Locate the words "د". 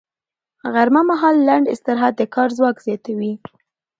2.17-2.21